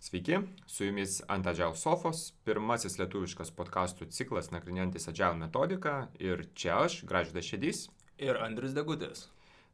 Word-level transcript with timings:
Sveiki, 0.00 0.38
su 0.66 0.84
jumis 0.84 1.18
ant 1.28 1.46
Agile 1.46 1.76
Sofos, 1.76 2.30
pirmasis 2.48 2.94
lietuviškas 2.96 3.50
podkastų 3.52 4.06
ciklas 4.16 4.46
nagrinėjantis 4.48 5.10
Agile 5.10 5.36
metodiką 5.42 5.96
ir 6.24 6.46
čia 6.56 6.78
aš, 6.86 7.02
Gražydas 7.10 7.50
Šedys. 7.50 7.80
Ir 8.16 8.38
Andris 8.40 8.72
Degutis. 8.72 9.26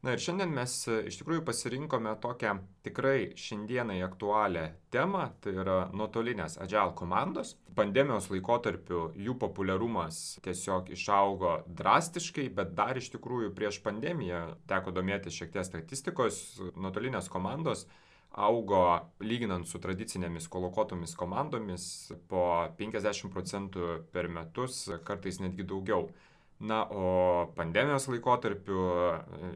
Na 0.03 0.11
ir 0.11 0.19
šiandien 0.19 0.51
mes 0.51 0.73
e, 0.91 0.97
iš 1.07 1.21
tikrųjų 1.21 1.45
pasirinkome 1.47 2.11
tokią 2.19 2.57
tikrai 2.83 3.29
šiandienai 3.39 4.01
aktualią 4.03 4.65
temą, 4.91 5.29
tai 5.39 5.53
yra 5.61 5.77
nuotolinės 5.95 6.59
Agile 6.65 6.91
komandos. 6.99 7.53
Pandemijos 7.79 8.27
laikotarpiu 8.33 9.05
jų 9.15 9.37
populiarumas 9.39 10.41
tiesiog 10.43 10.91
išaugo 10.91 11.53
drastiškai, 11.79 12.49
bet 12.59 12.75
dar 12.75 12.99
iš 12.99 13.13
tikrųjų 13.15 13.53
prieš 13.55 13.79
pandemiją 13.87 14.43
teko 14.67 14.91
domėtis 14.91 15.39
šiek 15.39 15.55
tiek 15.55 15.69
statistikos, 15.71 16.41
nuotolinės 16.75 17.31
komandos 17.31 17.87
augo 18.31 18.81
lyginant 19.23 19.67
su 19.67 19.79
tradicinėmis 19.81 20.49
kolokuotomis 20.51 21.15
komandomis 21.17 21.85
po 22.29 22.67
50 22.79 23.31
procentų 23.33 24.01
per 24.13 24.29
metus, 24.29 24.85
kartais 25.07 25.41
netgi 25.41 25.65
daugiau. 25.67 26.09
Na, 26.57 26.81
o 26.89 27.51
pandemijos 27.53 28.07
laikotarpiu 28.09 28.79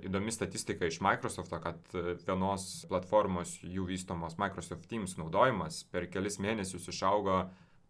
įdomi 0.05 0.34
statistika 0.34 0.85
iš 0.85 0.99
Microsoft'o, 1.02 1.57
kad 1.63 1.95
vienos 2.27 2.85
platformos 2.91 3.55
jų 3.66 3.88
vystomos 3.89 4.38
Microsoft 4.38 4.85
Teams 4.89 5.17
naudojimas 5.17 5.81
per 5.89 6.05
kelis 6.13 6.38
mėnesius 6.38 6.85
išaugo 6.94 7.47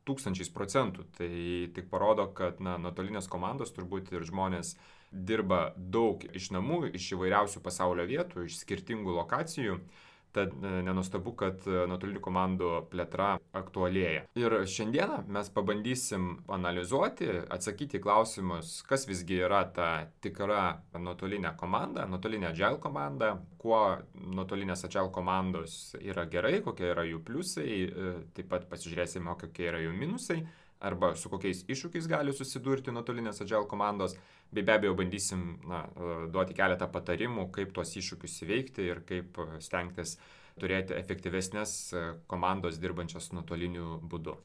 tūkstančiais 0.08 0.52
procentų. 0.56 1.06
Tai 1.18 1.32
tik 1.76 1.90
parodo, 1.92 2.30
kad 2.36 2.64
na, 2.64 2.78
nuotolinės 2.80 3.28
komandos 3.32 3.76
turbūt 3.76 4.14
ir 4.16 4.24
žmonės 4.28 4.78
dirba 5.12 5.74
daug 5.76 6.24
iš 6.32 6.54
namų, 6.56 6.86
iš 6.96 7.12
įvairiausių 7.18 7.60
pasaulio 7.66 8.08
vietų, 8.08 8.48
iš 8.48 8.62
skirtingų 8.64 9.18
lokacijų. 9.20 9.82
Tad 10.32 10.54
e, 10.64 10.70
nenustabu, 10.86 11.34
kad 11.36 11.66
e, 11.68 11.84
nuotolinių 11.92 12.22
komandų 12.24 12.70
plėtra 12.92 13.34
aktualėja. 13.58 14.24
Ir 14.40 14.56
šiandieną 14.74 15.26
mes 15.32 15.52
pabandysim 15.52 16.30
analizuoti, 16.52 17.28
atsakyti 17.52 18.00
klausimus, 18.04 18.78
kas 18.88 19.04
visgi 19.10 19.42
yra 19.44 19.66
ta 19.76 19.90
tikra 20.24 20.64
nuotolinė 20.96 21.52
komanda, 21.60 22.08
nuotolinė 22.08 22.52
agile 22.54 22.80
komanda, 22.84 23.34
kuo 23.62 23.82
nuotolinės 24.16 24.88
agile 24.88 25.12
komandos 25.14 25.98
yra 26.00 26.26
gerai, 26.32 26.62
kokie 26.64 26.88
yra 26.94 27.04
jų 27.10 27.20
pliusai, 27.28 27.70
e, 27.84 28.18
taip 28.38 28.52
pat 28.56 28.70
pasižiūrėsime, 28.72 29.36
kokie 29.44 29.68
yra 29.68 29.84
jų 29.84 29.96
minusai 30.00 30.42
arba 30.82 31.14
su 31.16 31.30
kokiais 31.32 31.64
iššūkiais 31.70 32.10
gali 32.10 32.34
susidurti 32.36 32.94
nuotolinės 32.94 33.42
agile 33.46 33.68
komandos, 33.70 34.16
bei 34.52 34.66
be 34.68 34.76
abejo 34.76 34.96
bandysim 35.00 35.46
na, 35.70 35.86
e, 35.88 36.14
duoti 36.34 36.58
keletą 36.58 36.90
patarimų, 36.92 37.48
kaip 37.56 37.74
tuos 37.76 37.94
iššūkius 38.02 38.42
įveikti 38.46 38.88
ir 38.90 39.04
kaip 39.08 39.40
e, 39.40 39.50
stengtis 39.64 40.18
turėti 40.60 40.98
efektyvesnės 40.98 41.76
e, 41.94 42.06
komandos 42.32 42.80
dirbančios 42.82 43.32
nuotoliniu 43.36 44.00
būdu. 44.12 44.36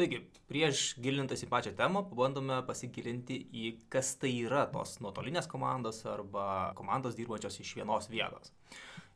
Taigi, 0.00 0.22
prieš 0.48 0.94
gilintas 1.02 1.42
į 1.44 1.50
pačią 1.50 1.74
temą, 1.76 2.04
pabandome 2.08 2.60
pasigilinti 2.64 3.36
į 3.52 3.72
kas 3.92 4.14
tai 4.20 4.30
yra 4.46 4.62
tos 4.72 4.96
nuotolinės 5.04 5.48
komandos 5.50 6.04
arba 6.08 6.46
komandos 6.78 7.18
dirbančios 7.18 7.60
iš 7.60 7.74
vienos 7.80 8.08
vietos. 8.12 8.54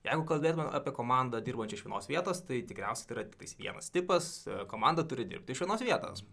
Jeigu 0.05 0.25
kalbėtume 0.29 0.67
apie 0.77 0.93
komandą 0.93 1.39
dirbančią 1.41 1.79
iš 1.79 1.83
vienos 1.87 2.09
vietos, 2.11 2.43
tai 2.45 2.59
tikriausiai 2.69 3.09
tai 3.09 3.15
yra 3.17 3.23
tik 3.31 3.45
vienas 3.57 3.87
tipas- 3.93 4.27
komanda 4.73 5.05
turi 5.09 5.25
dirbti 5.25 5.53
iš 5.57 5.63
vienos 5.65 5.81
vietos. 5.81 6.25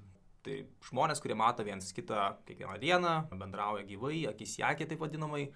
Tai 0.44 0.66
žmonės, 0.90 1.22
kurie 1.22 1.36
mato 1.36 1.64
vienas 1.64 1.94
kitą 1.94 2.36
kiekvieną 2.46 2.80
dieną, 2.82 3.30
bendrauja 3.32 3.86
gyvai, 3.88 4.28
akis 4.28 4.58
į 4.58 4.66
akį 4.72 4.90
taip 4.90 5.00
vadinamai. 5.00 5.52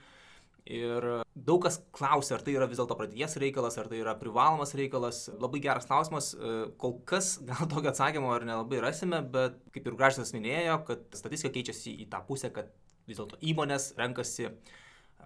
Ir 0.65 1.23
daug 1.35 1.61
kas 1.61 1.81
klausia, 1.91 2.35
ar 2.35 2.41
tai 2.41 2.53
yra 2.53 2.67
vis 2.67 2.77
dėlto 2.77 2.95
praeities 2.97 3.35
reikalas, 3.37 3.77
ar 3.77 3.87
tai 3.87 3.97
yra 3.97 4.15
privalomas 4.15 4.73
reikalas. 4.73 5.29
Labai 5.37 5.59
geras 5.59 5.85
klausimas. 5.85 6.35
Kol 6.77 7.01
kas 7.05 7.37
gal 7.49 7.67
tokio 7.67 7.91
atsakymo 7.91 8.31
ar 8.33 8.41
nelabai 8.41 8.79
rasime, 8.81 9.21
bet 9.29 9.59
kaip 9.73 9.85
ir 9.85 9.93
Gražas 9.99 10.31
minėjo, 10.33 10.85
kad 10.87 11.03
statistika 11.13 11.53
keičiasi 11.53 11.99
į 12.05 12.09
tą 12.09 12.23
pusę, 12.25 12.49
kad 12.53 12.71
vis 13.07 13.17
dėlto 13.17 13.37
įmonės 13.41 13.91
renkasi 13.99 14.49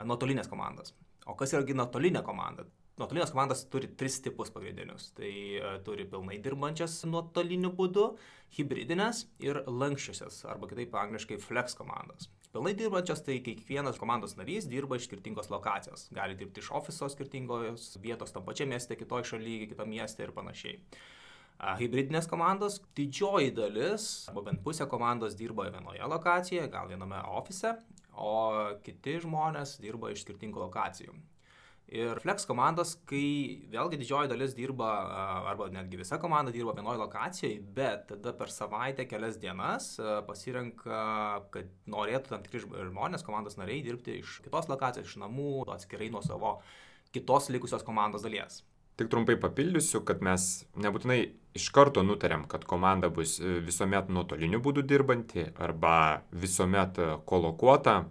nuotolinės 0.04 0.50
komandas. 0.50 0.96
O 1.28 1.36
kas 1.40 1.54
yra 1.54 1.64
nuotolinė 1.78 2.24
komanda? 2.26 2.66
Nuotolinės 3.00 3.32
komandos 3.32 3.62
turi 3.72 3.88
tris 3.96 4.18
tipus 4.20 4.50
pagrindinius. 4.52 5.14
Tai 5.16 5.30
uh, 5.32 5.78
turi 5.86 6.04
pilnai 6.10 6.36
dirbančias 6.44 6.98
nuotoliniu 7.08 7.72
būdu, 7.78 8.10
hybridinės 8.58 9.24
ir 9.46 9.62
lankščiosios, 9.72 10.42
arba 10.52 10.68
kitaip 10.68 10.98
angliškai 11.00 11.38
flex 11.40 11.78
komandos. 11.80 12.28
Pilnai 12.52 12.74
dirbančios 12.76 13.22
tai 13.24 13.38
kiekvienas 13.46 14.02
komandos 14.02 14.36
narys 14.36 14.68
dirba 14.68 14.98
iš 15.00 15.08
skirtingos 15.08 15.48
lokacijos. 15.54 16.08
Gali 16.18 16.36
dirbti 16.36 16.60
iš 16.64 16.74
ofiso 16.76 17.08
skirtingos 17.14 17.94
vietos, 18.04 18.36
tam 18.36 18.44
pačiam 18.44 18.74
mieste, 18.74 18.98
kitoje 19.00 19.30
šalyje, 19.32 19.70
kitame 19.72 19.96
mieste 19.96 20.26
ir 20.26 20.36
panašiai. 20.36 20.80
Hybridinės 21.80 22.28
komandos, 22.32 22.82
didžioji 22.98 23.54
dalis, 23.56 24.10
arba 24.32 24.48
bent 24.50 24.64
pusė 24.66 24.90
komandos 24.92 25.40
dirba 25.40 25.70
vienoje 25.70 26.04
lokacijoje, 26.18 26.68
gal 26.74 26.92
viename 26.92 27.24
ofise, 27.38 27.78
o 28.18 28.36
kiti 28.84 29.20
žmonės 29.24 29.78
dirba 29.84 30.12
iš 30.12 30.26
skirtingų 30.26 30.66
lokacijų. 30.66 31.16
Ir 31.90 32.20
flex 32.22 32.46
komandos, 32.46 32.92
kai 33.10 33.66
vėlgi 33.74 33.98
didžioji 33.98 34.30
dalis 34.30 34.52
dirba, 34.54 34.90
arba 35.50 35.72
netgi 35.74 35.98
visa 35.98 36.20
komanda 36.22 36.54
dirba 36.54 36.76
vienoje 36.78 37.02
lokacijoje, 37.02 37.64
bet 37.74 38.04
tada 38.12 38.34
per 38.38 38.54
savaitę 38.54 39.08
kelias 39.10 39.40
dienas 39.42 39.96
pasirenka, 40.28 41.00
kad 41.50 41.72
norėtų 41.90 42.36
tam 42.36 42.44
tikri 42.46 42.62
žmonės, 42.62 43.26
komandos 43.26 43.58
nariai 43.58 43.82
dirbti 43.86 44.20
iš 44.20 44.38
kitos 44.46 44.70
lokacijos, 44.70 45.10
iš 45.10 45.18
namų, 45.24 45.64
atskirai 45.74 46.12
nuo 46.14 46.22
savo 46.22 46.60
kitos 47.16 47.50
likusios 47.50 47.86
komandos 47.88 48.22
dalies. 48.28 48.62
Tik 49.00 49.10
trumpai 49.10 49.40
papildysiu, 49.42 50.04
kad 50.06 50.22
mes 50.22 50.46
nebūtinai 50.78 51.20
iš 51.58 51.70
karto 51.74 52.04
nutarėm, 52.06 52.44
kad 52.52 52.68
komanda 52.70 53.10
bus 53.10 53.38
e, 53.40 53.58
visuomet 53.66 54.12
nuotoliniu 54.14 54.60
būdu 54.62 54.84
dirbanti 54.86 55.48
arba 55.58 56.22
visuomet 56.36 57.00
kolokuota, 57.26 58.04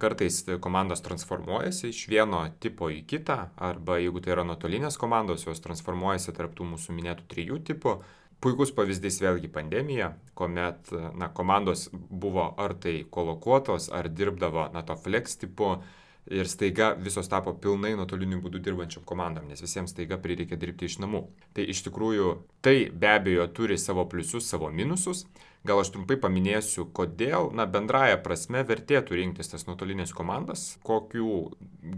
Kartais 0.00 0.42
komandos 0.60 1.02
transformuojasi 1.04 1.90
iš 1.92 2.04
vieno 2.12 2.42
tipo 2.60 2.90
į 2.92 3.02
kitą, 3.08 3.38
arba 3.56 3.98
jeigu 4.00 4.22
tai 4.24 4.34
yra 4.36 4.44
nuotolinės 4.48 4.98
komandos, 5.00 5.46
jos 5.48 5.62
transformuojasi 5.64 6.34
tarptų 6.36 6.68
mūsų 6.74 6.96
minėtų 6.96 7.26
trijų 7.32 7.60
tipų. 7.70 7.96
Puikus 8.44 8.70
pavyzdys 8.76 9.16
vėlgi 9.24 9.48
pandemija, 9.48 10.10
kuomet 10.36 10.90
na, 11.16 11.30
komandos 11.32 11.88
buvo 11.92 12.50
ar 12.60 12.74
tai 12.76 12.98
kolokuotos, 13.10 13.88
ar 13.88 14.10
dirbdavo 14.12 14.68
na, 14.74 14.82
to 14.84 14.96
flex 15.00 15.38
tipu 15.40 15.78
ir 16.26 16.48
staiga 16.48 16.92
visos 16.98 17.28
tapo 17.30 17.54
pilnai 17.62 17.94
nuotoliniu 17.98 18.40
būdu 18.42 18.60
dirbančiam 18.62 19.04
komandom, 19.06 19.46
nes 19.48 19.62
visiems 19.62 19.92
staiga 19.94 20.18
prireikė 20.22 20.58
dirbti 20.58 20.88
iš 20.90 20.98
namų. 21.02 21.22
Tai 21.54 21.66
iš 21.72 21.84
tikrųjų 21.86 22.32
tai 22.66 22.76
be 22.90 23.10
abejo 23.12 23.46
turi 23.54 23.78
savo 23.78 24.06
pliusus, 24.10 24.48
savo 24.50 24.70
minusus. 24.70 25.24
Gal 25.66 25.82
aš 25.82 25.90
trumpai 25.94 26.18
paminėsiu, 26.22 26.86
kodėl, 26.94 27.50
na, 27.56 27.66
bendraja 27.66 28.20
prasme 28.22 28.62
vertėtų 28.66 29.18
rinktis 29.18 29.50
tas 29.50 29.66
nuotolinės 29.66 30.14
komandas, 30.14 30.76
kokių 30.86 31.30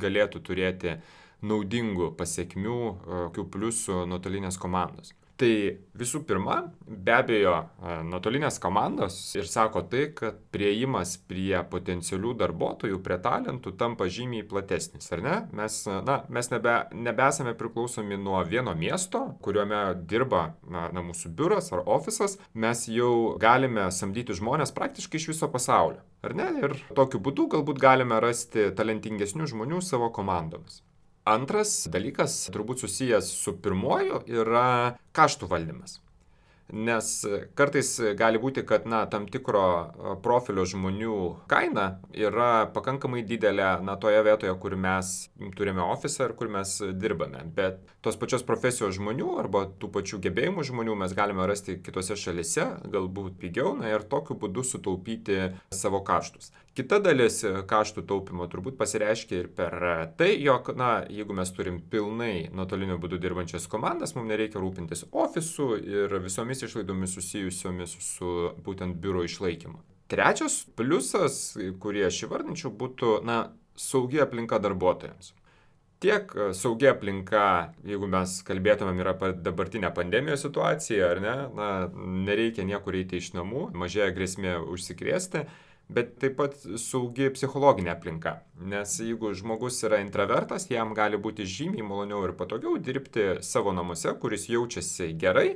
galėtų 0.00 0.40
turėti 0.44 0.96
naudingų 1.44 2.14
pasiekmių, 2.18 2.78
kokių 3.04 3.44
pliusų 3.52 4.04
nuotolinės 4.08 4.56
komandos. 4.60 5.12
Tai 5.38 5.50
visų 5.98 6.24
pirma, 6.26 6.56
be 6.82 7.12
abejo, 7.14 7.52
nuotolinės 8.08 8.56
komandos 8.62 9.14
ir 9.38 9.46
sako 9.46 9.84
tai, 9.86 10.08
kad 10.18 10.40
prieimas 10.54 11.12
prie 11.30 11.60
potencialių 11.70 12.32
darbuotojų, 12.40 12.98
prie 13.06 13.20
talentų 13.22 13.70
tampa 13.78 14.08
žymiai 14.10 14.42
platesnis, 14.50 15.06
ar 15.14 15.22
ne? 15.22 15.36
Mes, 15.54 15.76
na, 15.86 16.16
mes 16.34 16.50
nebe, 16.50 16.74
nebesame 17.06 17.54
priklausomi 17.58 18.18
nuo 18.18 18.40
vieno 18.50 18.74
miesto, 18.78 19.22
kuriuome 19.46 19.84
dirba 20.10 20.42
na, 20.66 20.88
na, 20.90 21.06
mūsų 21.06 21.30
biuras 21.38 21.70
ar 21.70 21.84
ofisas, 21.86 22.34
mes 22.58 22.88
jau 22.90 23.38
galime 23.38 23.86
samdyti 23.94 24.34
žmonės 24.40 24.74
praktiškai 24.74 25.22
iš 25.22 25.30
viso 25.36 25.50
pasaulio, 25.54 26.02
ar 26.26 26.34
ne? 26.34 26.50
Ir 26.64 26.74
tokiu 26.98 27.22
būdu 27.22 27.46
galbūt 27.54 27.78
galime 27.78 28.18
rasti 28.26 28.72
talentingesnių 28.74 29.52
žmonių 29.54 29.82
savo 29.86 30.10
komandomis. 30.10 30.82
Antras 31.28 31.72
dalykas, 31.92 32.40
turbūt 32.54 32.86
susijęs 32.86 33.30
su 33.42 33.56
pirmoju, 33.60 34.22
yra 34.40 34.68
kaštų 35.16 35.50
valdymas. 35.50 35.98
Nes 36.68 37.06
kartais 37.56 37.94
gali 38.16 38.36
būti, 38.40 38.60
kad 38.68 38.84
na, 38.84 39.06
tam 39.08 39.24
tikro 39.32 39.62
profilio 40.24 40.66
žmonių 40.68 41.14
kaina 41.48 41.86
yra 42.12 42.68
pakankamai 42.74 43.22
didelė 43.24 43.70
na, 43.84 43.96
toje 43.96 44.20
vietoje, 44.26 44.52
kur 44.60 44.76
mes 44.76 45.12
turime 45.56 45.80
ofisą 45.84 46.28
ir 46.28 46.34
kur 46.36 46.52
mes 46.52 46.74
dirbame. 46.92 47.40
Bet 47.56 47.80
tos 48.04 48.20
pačios 48.20 48.44
profesijos 48.44 48.98
žmonių 48.98 49.30
arba 49.40 49.64
tų 49.80 49.88
pačių 49.96 50.20
gebėjimų 50.28 50.66
žmonių 50.68 50.98
mes 51.04 51.16
galime 51.16 51.48
rasti 51.48 51.78
kitose 51.80 52.18
šalise, 52.20 52.68
galbūt 52.92 53.40
pigiau, 53.40 53.72
na 53.78 53.88
ir 53.94 54.04
tokiu 54.04 54.36
būdu 54.36 54.66
sutaupyti 54.68 55.54
savo 55.72 56.04
kaštus. 56.04 56.52
Kita 56.78 57.00
dalis 57.02 57.40
kaštų 57.42 58.04
taupimo 58.06 58.46
turbūt 58.46 58.76
pasireiškia 58.78 59.38
ir 59.40 59.46
per 59.50 59.74
tai, 60.20 60.28
jog, 60.38 60.68
na, 60.78 61.00
jeigu 61.10 61.34
mes 61.34 61.50
turim 61.50 61.80
pilnai 61.90 62.52
nuotoliniu 62.54 63.00
būdu 63.02 63.18
dirbančias 63.18 63.66
komandas, 63.72 64.14
mums 64.14 64.30
nereikia 64.30 64.62
rūpintis 64.62 65.02
ofisu 65.10 65.72
ir 65.74 66.14
visomis 66.22 66.62
išlaidomis 66.62 67.16
susijusiomis 67.18 67.96
su 68.04 68.52
būtent 68.62 68.94
biuro 69.02 69.26
išlaikymu. 69.26 69.82
Trečias 70.06 70.60
pliusas, 70.78 71.40
kurį 71.82 72.06
aš 72.12 72.22
įvardinčiau, 72.28 72.70
būtų 72.70 73.18
na, 73.26 73.40
saugi 73.74 74.22
aplinka 74.22 74.62
darbuotojams. 74.62 75.34
tiek 75.98 76.30
e, 76.30 76.52
saugia 76.54 76.92
aplinka, 76.94 77.72
jeigu 77.82 78.06
mes 78.06 78.36
kalbėtumėm 78.46 79.00
ir 79.02 79.08
apie 79.10 79.32
dabartinę 79.42 79.90
pandemijos 79.94 80.44
situaciją, 80.46 81.08
ar 81.10 81.20
ne, 81.24 81.36
na, 81.58 81.70
nereikia 82.28 82.62
niekur 82.62 82.94
eiti 82.94 83.18
iš 83.18 83.32
namų, 83.34 83.72
mažėja 83.74 84.12
grėsmė 84.14 84.60
užsikrėsti, 84.62 85.48
bet 85.88 86.14
taip 86.20 86.36
pat 86.38 86.56
saugi 86.80 87.30
psichologinė 87.32 87.92
aplinka. 87.94 88.38
Nes 88.60 88.98
jeigu 89.00 89.32
žmogus 89.36 89.80
yra 89.88 90.02
intravertas, 90.04 90.68
jam 90.70 90.92
gali 90.96 91.20
būti 91.20 91.48
žymiai 91.48 91.86
maloniau 91.86 92.24
ir 92.26 92.34
patogiau 92.38 92.76
dirbti 92.78 93.38
savo 93.46 93.72
namuose, 93.76 94.12
kuris 94.20 94.48
jaučiasi 94.52 95.14
gerai, 95.18 95.54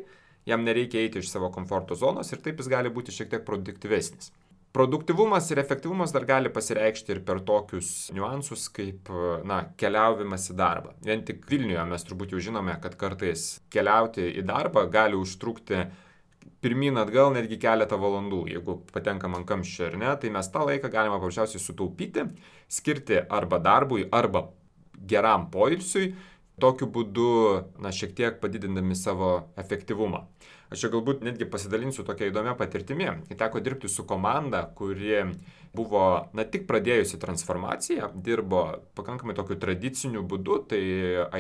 jam 0.49 0.64
nereikia 0.64 1.05
eiti 1.05 1.20
iš 1.23 1.31
savo 1.32 1.52
komforto 1.55 1.99
zonos 1.99 2.32
ir 2.32 2.40
taip 2.44 2.62
jis 2.62 2.70
gali 2.73 2.93
būti 2.93 3.14
šiek 3.14 3.34
tiek 3.34 3.44
produktyvesnis. 3.49 4.32
Produktivumas 4.73 5.50
ir 5.52 5.61
efektyvumas 5.61 6.14
dar 6.14 6.25
gali 6.25 6.49
pasireikšti 6.49 7.12
ir 7.12 7.19
per 7.29 7.43
tokius 7.44 8.08
niuansus 8.17 8.70
kaip, 8.73 9.11
na, 9.44 9.58
keliavimas 9.76 10.49
į 10.49 10.56
darbą. 10.56 10.94
Vien 11.05 11.20
tik 11.29 11.44
Vilniuje 11.50 11.82
mes 11.90 12.06
turbūt 12.08 12.32
jau 12.32 12.40
žinome, 12.40 12.79
kad 12.81 12.96
kartais 12.96 13.61
keliauti 13.75 14.25
į 14.32 14.46
darbą 14.49 14.87
gali 14.88 15.19
užtrukti 15.20 15.82
pirmyn 16.62 16.99
atgal 17.00 17.33
netgi 17.35 17.59
keletą 17.62 17.99
valandų, 18.00 18.43
jeigu 18.53 18.79
patenkam 18.94 19.37
ant 19.39 19.47
kamščio 19.49 19.89
ar 19.91 19.97
ne, 20.00 20.11
tai 20.21 20.33
mes 20.35 20.50
tą 20.53 20.65
laiką 20.69 20.91
galime 20.93 21.19
paprasčiausiai 21.19 21.62
sutaupyti, 21.62 22.27
skirti 22.71 23.21
arba 23.29 23.61
darbui, 23.62 24.06
arba 24.12 24.47
geram 25.09 25.49
poilsiui, 25.53 26.12
tokiu 26.62 26.89
būdu, 26.94 27.31
na, 27.83 27.91
šiek 27.94 28.15
tiek 28.19 28.41
padidindami 28.43 28.97
savo 28.99 29.33
efektyvumą. 29.59 30.27
Aš 30.72 30.86
čia 30.86 30.88
galbūt 30.92 31.20
netgi 31.26 31.44
pasidalinsiu 31.52 32.04
tokia 32.08 32.30
įdomia 32.30 32.54
patirtimi. 32.56 33.10
Teko 33.36 33.60
dirbti 33.60 33.90
su 33.92 34.06
komanda, 34.08 34.62
kuri 34.76 35.20
buvo, 35.76 36.04
na, 36.36 36.44
tik 36.48 36.64
pradėjusi 36.69 37.19
transformaciją, 37.20 38.10
dirbo 38.24 38.62
pakankamai 38.96 39.36
tokiu 39.36 39.56
tradiciniu 39.60 40.24
būdu, 40.28 40.58
tai 40.72 40.80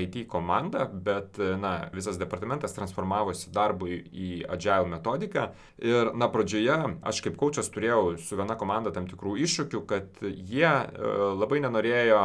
IT 0.04 0.22
komanda, 0.32 0.86
bet, 0.88 1.40
na, 1.60 1.74
visas 1.96 2.20
departamentas 2.20 2.76
transformavosi 2.76 3.52
darbui 3.52 4.02
į 4.12 4.30
agile 4.52 4.88
metodiką. 4.92 5.48
Ir, 5.80 6.12
na, 6.16 6.28
pradžioje 6.32 6.78
aš 7.00 7.24
kaip 7.24 7.40
kočias 7.40 7.72
turėjau 7.72 8.16
su 8.20 8.36
viena 8.40 8.56
komanda 8.60 8.92
tam 8.92 9.08
tikrų 9.08 9.38
iššūkių, 9.46 9.84
kad 9.88 10.24
jie 10.28 10.68
e, 10.68 11.12
labai 11.40 11.60
nenorėjo 11.64 12.24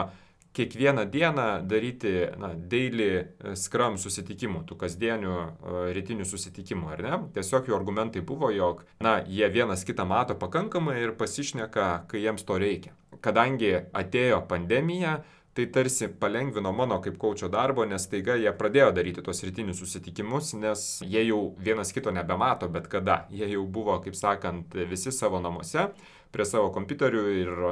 kiekvieną 0.57 1.05
dieną 1.13 1.47
daryti, 1.69 2.13
na, 2.41 2.49
daily 2.57 3.09
e, 3.13 3.55
scrum 3.55 3.97
susitikimų, 4.01 4.63
tų 4.67 4.77
kasdienių 4.81 5.33
uh, 5.37 5.79
rytinių 5.93 6.25
susitikimų, 6.25 6.89
ar 6.95 7.03
ne? 7.05 7.19
Tiesiog 7.35 7.69
jų 7.69 7.77
argumentai 7.77 8.23
buvo, 8.25 8.49
jog, 8.53 8.81
na, 9.03 9.19
jie 9.21 9.45
vienas 9.53 9.85
kitą 9.85 10.07
mato 10.09 10.37
pakankamai 10.39 10.97
ir 11.03 11.13
pasišneka, 11.19 11.89
kai 12.09 12.23
jiems 12.25 12.47
to 12.47 12.57
reikia. 12.61 12.95
Kadangi 13.21 13.71
atėjo 13.97 14.41
pandemija, 14.49 15.19
tai 15.57 15.65
tarsi 15.73 16.05
palengvino 16.07 16.71
mano 16.71 16.99
kaip 17.01 17.15
kočio 17.17 17.47
darbo, 17.49 17.81
nes 17.89 18.03
taiga 18.11 18.35
jie 18.37 18.51
pradėjo 18.53 18.91
daryti 18.93 19.23
tos 19.25 19.41
rytinius 19.41 19.79
susitikimus, 19.81 20.51
nes 20.61 20.83
jie 21.01 21.23
jau 21.25 21.39
vienas 21.57 21.89
kito 21.95 22.13
nebemato, 22.13 22.69
bet 22.69 22.85
kada. 22.91 23.23
Jie 23.33 23.47
jau 23.55 23.63
buvo, 23.65 23.95
kaip 24.03 24.13
sakant, 24.13 24.77
visi 24.91 25.09
savo 25.15 25.41
namuose 25.41 25.87
prie 26.29 26.45
savo 26.45 26.69
kompiuterių 26.75 27.23
ir 27.39 27.49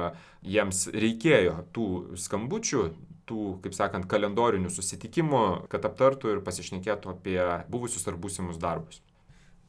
jiems 0.56 0.80
reikėjo 0.96 1.54
tų 1.76 1.86
skambučių, 2.18 2.82
tų, 3.30 3.44
kaip 3.62 3.78
sakant, 3.78 4.10
kalendorinių 4.10 4.72
susitikimų, 4.72 5.44
kad 5.70 5.86
aptartų 5.86 6.34
ir 6.34 6.42
pasišnekėtų 6.42 7.14
apie 7.14 7.38
buvusius 7.70 8.08
ar 8.10 8.18
būsimus 8.18 8.58
darbus. 8.58 8.98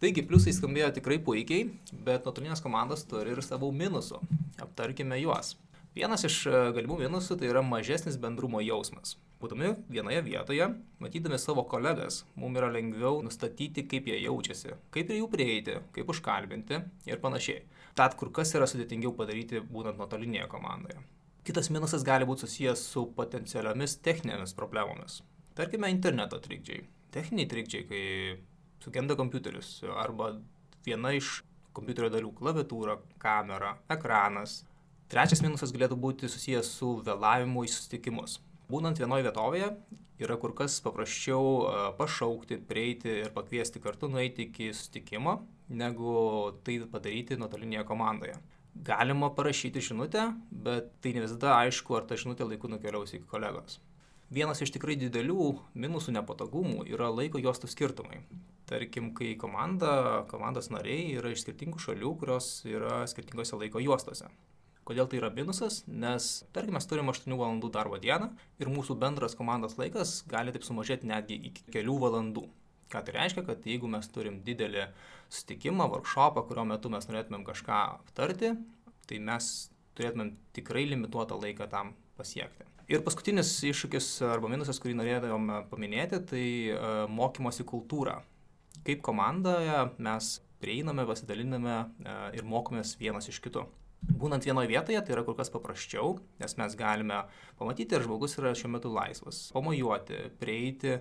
Taigi, 0.01 0.25
pliusai 0.25 0.55
skambėjo 0.57 0.89
tikrai 0.97 1.21
puikiai, 1.21 1.69
bet 2.05 2.25
nuotolinės 2.25 2.65
komandos 2.65 3.05
turi 3.05 3.37
ir 3.37 3.45
savo 3.45 3.69
minusų. 3.69 4.23
Aptarkime 4.61 5.21
juos. 5.21 5.53
Vienas 5.95 6.25
iš 6.28 6.42
e, 6.50 6.57
galimų 6.75 7.00
minusų 7.04 7.38
tai 7.39 7.50
yra 7.51 7.63
mažesnis 7.66 8.18
bendrumo 8.22 8.62
jausmas. 8.62 9.16
Būdami 9.42 9.75
vienoje 9.94 10.24
vietoje, 10.25 10.68
matydami 11.04 11.38
savo 11.38 11.63
kolegas, 11.69 12.24
mums 12.36 12.57
yra 12.57 12.72
lengviau 12.74 13.22
nustatyti, 13.25 13.86
kaip 13.89 14.10
jie 14.10 14.18
jaučiasi, 14.24 14.74
kaip 14.94 15.10
prie 15.10 15.19
jų 15.19 15.28
prieiti, 15.30 15.78
kaip 15.94 16.10
užkalbinti 16.10 16.81
ir 17.06 17.22
panašiai. 17.22 17.62
Tad 17.98 18.18
kur 18.18 18.31
kas 18.34 18.56
yra 18.57 18.66
sudėtingiau 18.69 19.13
padaryti 19.18 19.62
būnant 19.62 20.01
nuotolinėje 20.01 20.50
komandoje. 20.50 21.00
Kitas 21.48 21.69
minusas 21.72 22.04
gali 22.04 22.25
būti 22.28 22.44
susijęs 22.44 22.81
su 22.92 23.06
potencialiomis 23.16 24.00
techninėmis 24.04 24.57
problemomis. 24.57 25.22
Tarkime, 25.57 25.89
interneto 25.94 26.42
trikdžiai. 26.44 26.81
Techniniai 27.13 27.48
trikdžiai, 27.50 27.86
kai 27.88 28.01
sugenda 28.84 29.16
kompiuteris 29.18 29.80
arba 29.95 30.34
viena 30.86 31.13
iš 31.16 31.39
kompiuterio 31.78 32.10
dalių- 32.13 32.34
klaviatūra, 32.39 32.98
kamera, 33.22 33.78
ekranas. 33.89 34.63
Trečias 35.07 35.39
minusas 35.39 35.71
galėtų 35.71 35.95
būti 36.04 36.27
susijęs 36.27 36.68
su 36.80 36.98
vėlavimu 37.06 37.62
į 37.63 37.69
susitikimus. 37.71 38.42
Būnant 38.68 39.00
vienoje 39.00 39.24
vietovėje 39.24 39.69
yra 40.19 40.36
kur 40.42 40.51
kas 40.57 40.74
paprasčiau 40.83 41.94
pašaukti, 41.95 42.57
prieiti 42.68 43.13
ir 43.21 43.30
pakviesti 43.31 43.80
kartu 43.80 44.09
nueiti 44.12 44.50
iki 44.50 44.74
susitikimo, 44.75 45.38
negu 45.69 46.15
tai 46.68 46.81
padaryti 46.92 47.38
nuotolinėje 47.39 47.86
komandoje. 47.88 48.36
Galima 48.88 49.30
parašyti 49.33 49.86
žinutę, 49.88 50.25
bet 50.51 50.92
tai 51.01 51.15
ne 51.15 51.24
visada 51.24 51.56
aišku, 51.62 51.95
ar 51.95 52.03
ta 52.10 52.18
žinutė 52.19 52.50
laiku 52.50 52.68
nukeliaus 52.68 53.15
iki 53.15 53.30
kolegos. 53.31 53.80
Vienas 54.27 54.60
iš 54.60 54.74
tikrai 54.75 54.98
didelių 55.00 55.48
minusų 55.80 56.18
nepatogumų 56.18 56.83
yra 56.92 57.07
laiko 57.13 57.39
juostų 57.39 57.71
skirtumai. 57.71 58.19
Tarkim, 58.68 59.13
kai 59.15 59.38
komanda, 59.39 60.27
komandos 60.27 60.68
nariai 60.68 61.15
yra 61.15 61.31
iš 61.31 61.45
skirtingų 61.45 61.80
šalių, 61.80 62.13
kurios 62.19 62.51
yra 62.68 63.06
skirtingose 63.07 63.56
laiko 63.56 63.80
juostose. 63.80 64.27
Kodėl 64.88 65.10
tai 65.12 65.19
yra 65.19 65.28
minusas? 65.36 65.81
Nes, 65.88 66.45
tarkim, 66.56 66.78
mes 66.78 66.86
turime 66.88 67.12
8 67.12 67.34
valandų 67.36 67.72
darbo 67.75 67.98
dieną 68.00 68.30
ir 68.62 68.69
mūsų 68.72 68.95
bendras 69.01 69.36
komandos 69.36 69.75
laikas 69.80 70.22
gali 70.31 70.54
taip 70.56 70.63
sumažėti 70.63 71.10
netgi 71.10 71.36
iki 71.50 71.66
kelių 71.75 71.98
valandų. 72.06 72.45
Ką 72.88 73.01
tai 73.04 73.18
reiškia, 73.18 73.44
kad 73.44 73.66
jeigu 73.68 73.89
mes 73.92 74.07
turim 74.07 74.38
didelį 74.45 74.86
susitikimą, 75.28 75.89
workshopą, 75.92 76.45
kurio 76.48 76.63
metu 76.69 76.92
mes 76.94 77.07
norėtumėm 77.10 77.44
kažką 77.50 77.80
aptarti, 77.98 78.54
tai 79.10 79.19
mes 79.28 79.50
turėtumėm 80.00 80.31
tikrai 80.56 80.86
limituotą 80.88 81.36
laiką 81.42 81.68
tam 81.72 81.92
pasiekti. 82.16 82.63
Ir 82.88 83.04
paskutinis 83.04 83.50
iššūkis 83.68 84.07
arba 84.30 84.48
minusas, 84.54 84.80
kurį 84.80 84.95
norėtumėm 85.01 85.68
paminėti, 85.68 86.22
tai 86.30 86.45
uh, 86.72 87.01
mokymosi 87.12 87.68
kultūra. 87.68 88.22
Kaip 88.88 89.04
komandoje 89.04 89.81
mes 90.00 90.31
prieiname, 90.63 91.04
pasidaliname 91.10 91.75
uh, 91.75 92.30
ir 92.31 92.48
mokomės 92.48 92.95
vienas 93.01 93.28
iš 93.28 93.42
kito. 93.44 93.66
Būnant 94.07 94.45
vienoje 94.48 94.71
vietoje, 94.71 95.01
tai 95.04 95.13
yra 95.15 95.24
kur 95.27 95.36
kas 95.36 95.51
paprasčiau, 95.51 96.15
nes 96.39 96.57
mes 96.57 96.75
galime 96.80 97.24
pamatyti, 97.59 97.98
ar 97.98 98.06
žmogus 98.06 98.38
yra 98.39 98.54
šiuo 98.56 98.71
metu 98.77 98.92
laisvas, 98.94 99.48
pamojuoti, 99.56 100.30
prieiti 100.39 101.00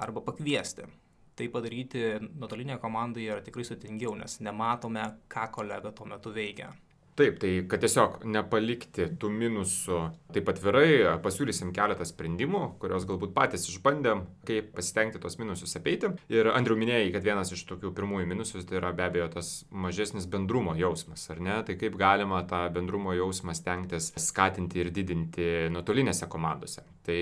arba 0.00 0.24
pakviesti 0.24 0.88
tai 1.36 1.50
padaryti 1.52 2.02
nuotolinėje 2.24 2.80
komandoje 2.80 3.28
yra 3.28 3.44
tikrai 3.44 3.66
sudėtingiau, 3.68 4.14
nes 4.18 4.38
nematome, 4.44 5.04
ką 5.32 5.50
kolega 5.52 5.92
tuo 5.92 6.08
metu 6.08 6.32
veikia. 6.32 6.70
Taip, 7.16 7.38
tai 7.40 7.50
kad 7.70 7.80
tiesiog 7.80 8.20
nepalikti 8.28 9.06
tų 9.16 9.30
minusų 9.32 10.00
taip 10.36 10.50
atvirai, 10.52 11.16
pasiūlysim 11.24 11.70
keletą 11.76 12.04
sprendimų, 12.04 12.62
kuriuos 12.82 13.06
galbūt 13.08 13.32
patys 13.36 13.64
išbandėm, 13.70 14.24
kaip 14.48 14.72
pasitengti 14.76 15.20
tos 15.22 15.38
minusus 15.40 15.72
apeiti. 15.78 16.10
Ir 16.32 16.50
Andriu 16.52 16.76
minėjai, 16.76 17.08
kad 17.14 17.24
vienas 17.24 17.52
iš 17.56 17.62
tokių 17.70 17.94
pirmųjų 17.96 18.28
minusus 18.28 18.66
tai 18.68 18.76
yra 18.80 18.92
be 18.96 19.06
abejo 19.06 19.30
tas 19.32 19.52
mažesnis 19.70 20.26
bendrumo 20.28 20.74
jausmas, 20.76 21.24
ar 21.32 21.40
ne? 21.40 21.56
Tai 21.64 21.78
kaip 21.80 21.96
galima 21.96 22.42
tą 22.50 22.66
bendrumo 22.74 23.14
jausmą 23.16 23.56
stengtis 23.56 24.10
skatinti 24.20 24.82
ir 24.82 24.92
didinti 24.92 25.48
nuotolinėse 25.72 26.28
komandose. 26.28 26.84
Tai 27.06 27.18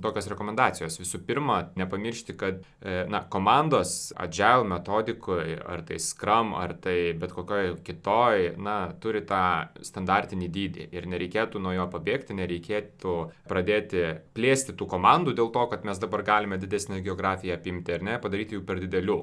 tokios 0.00 0.30
rekomendacijos. 0.30 0.96
Visų 1.02 1.20
pirma, 1.26 1.58
nepamiršti, 1.76 2.36
kad 2.38 2.62
e, 2.62 3.02
na, 3.10 3.24
komandos 3.28 4.12
agile 4.16 4.64
metodikoje, 4.70 5.58
ar 5.58 5.82
tai 5.84 5.98
Scrum, 6.00 6.54
ar 6.56 6.76
tai 6.80 7.12
bet 7.18 7.34
kokioje 7.34 7.74
kitoj, 7.84 8.54
na, 8.62 8.78
turi 9.02 9.24
tą 9.26 9.33
tą 9.34 9.84
standartinį 9.84 10.48
dydį 10.56 10.88
ir 10.94 11.08
nereikėtų 11.10 11.62
nuo 11.62 11.74
jo 11.74 11.86
pabėgti, 11.90 12.36
nereikėtų 12.38 13.14
pradėti 13.50 14.04
plėsti 14.36 14.76
tų 14.78 14.88
komandų 14.94 15.34
dėl 15.38 15.50
to, 15.54 15.64
kad 15.72 15.86
mes 15.88 15.98
dabar 16.02 16.22
galime 16.26 16.60
didesnę 16.62 17.02
geografiją 17.04 17.58
apimti 17.58 17.96
ar 17.96 18.06
ne, 18.06 18.20
padaryti 18.22 18.58
jų 18.58 18.64
per 18.68 18.82
didelių. 18.84 19.18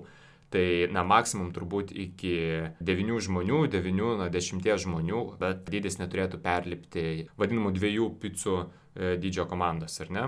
Tai, 0.51 0.63
na, 0.91 1.05
maksimum 1.07 1.53
turbūt 1.55 1.93
iki 1.95 2.35
9 2.83 3.21
žmonių, 3.23 3.61
9, 3.71 4.07
na, 4.19 4.27
10 4.33 4.65
žmonių, 4.83 5.21
bet 5.39 5.63
dydis 5.71 5.95
neturėtų 6.01 6.41
perlipti 6.43 7.03
vadinamų 7.39 7.71
dviejų 7.77 8.09
picų 8.19 8.57
e, 8.59 9.13
dydžio 9.21 9.47
komandos, 9.47 9.95
ar 10.03 10.11
ne? 10.11 10.25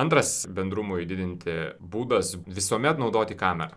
Antras 0.00 0.46
bendrumui 0.48 1.04
didinti 1.04 1.58
būdas 1.76 2.32
visuomet 2.48 2.96
naudoti 2.96 3.36
kamerą. 3.36 3.76